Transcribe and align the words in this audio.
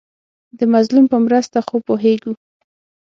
د 0.57 0.59
مظلوم 0.73 1.05
په 1.11 1.17
مرسته 1.25 1.57
خو 1.67 1.75
پوهېږو. 1.87 2.31